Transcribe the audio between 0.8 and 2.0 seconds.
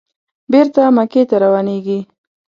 مکې ته روانېږي.